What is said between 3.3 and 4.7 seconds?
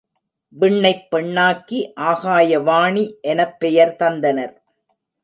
எனப் பெயர் தந்தனர்.